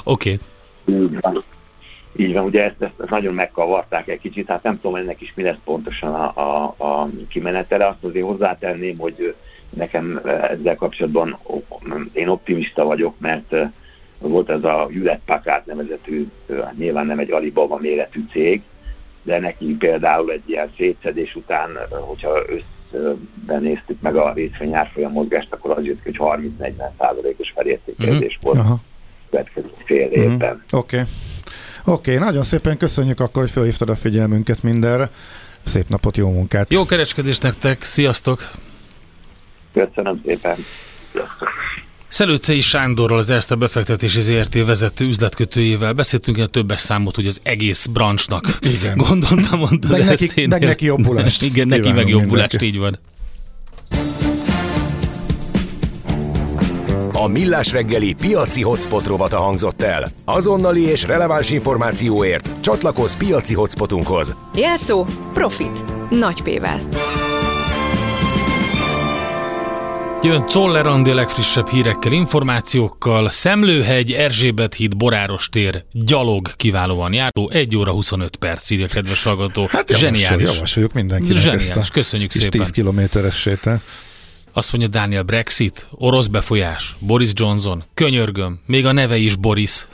[0.04, 0.38] Oké.
[0.84, 1.42] Okay.
[2.16, 5.42] Így van, ugye ezt, ezt, nagyon megkavarták egy kicsit, hát nem tudom ennek is mi
[5.42, 9.34] lesz pontosan a, a, a kimenetele, azt azért hozzátenném, hogy
[9.70, 11.38] nekem ezzel kapcsolatban
[12.12, 13.54] én optimista vagyok, mert
[14.28, 16.28] volt ez a Hewlett Packard nevezetű,
[16.78, 18.62] nyilván nem egy Alibaba méretű cég,
[19.22, 25.52] de neki például egy ilyen szétszedés után, hogyha összben néztük meg a részvény árfolyam mozgást,
[25.52, 28.56] akkor az jött ki, hogy 30-40 százalékos felértékelés uh-huh.
[28.56, 28.80] volt a
[29.30, 30.20] következő fél mhm.
[30.20, 30.62] évben.
[30.72, 30.96] Oké.
[30.96, 31.08] Okay.
[31.86, 35.10] Oké, okay, nagyon szépen köszönjük akkor, hogy felhívtad a figyelmünket mindenre.
[35.62, 36.72] Szép napot, jó munkát!
[36.72, 38.50] Jó kereskedést nektek, sziasztok!
[39.72, 40.56] Köszönöm szépen!
[41.12, 41.48] Sziasztok!
[42.14, 47.86] Szelőcei Sándorral, az Erste befektetési ZRT vezető üzletkötőjével beszéltünk a többes számot, hogy az egész
[47.86, 48.58] branchnak.
[48.60, 48.96] Igen.
[48.96, 50.48] Gondoltam, mondta, meg neki, én.
[50.48, 51.42] Meg neki jobbulást.
[51.50, 52.98] Igen, neki meg jobbulást, így van.
[57.12, 60.08] A Millás reggeli piaci hotspot rovata hangzott el.
[60.24, 64.34] Azonnali és releváns információért csatlakozz piaci hotspotunkhoz.
[64.56, 65.84] Jelszó Profit.
[66.10, 66.80] Nagy P-vel.
[70.24, 73.30] Jön Czoller Andi legfrissebb hírekkel, információkkal.
[73.30, 77.50] Szemlőhegy, Erzsébet híd, Boráros tér, gyalog kiválóan járó.
[77.50, 79.66] 1 óra 25 perc, írja kedves hallgató.
[79.70, 80.52] Hát Zseniális.
[80.52, 81.68] Javasoljuk mindenkinek Zseniális.
[81.68, 82.60] ezt a Köszönjük szépen.
[82.60, 83.82] 10 kilométeres sétál.
[84.52, 89.72] Azt mondja Daniel, Brexit, orosz befolyás, Boris Johnson, könyörgöm, még a neve is Boris.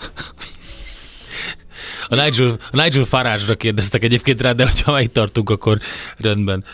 [2.08, 5.78] A Nigel, a Nigel Farage-ra kérdeztek egyébként rá, de hogyha már itt tartunk, akkor
[6.16, 6.64] rendben.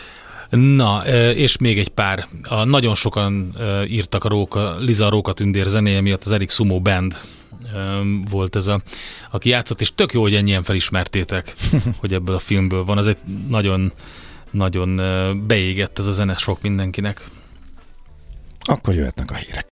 [0.49, 2.27] Na, és még egy pár.
[2.43, 3.55] A, nagyon sokan
[3.87, 7.17] írtak a Róka, Liza Róka Tündér zenéje miatt az Erik Sumo Band
[8.29, 8.81] volt ez a,
[9.31, 11.53] aki játszott, és tök jó, hogy ennyien felismertétek,
[11.99, 12.97] hogy ebből a filmből van.
[12.97, 13.17] Az egy
[13.47, 13.93] nagyon,
[14.51, 15.01] nagyon
[15.47, 17.23] beégett ez a zene sok mindenkinek.
[18.59, 19.65] Akkor jöhetnek a hírek.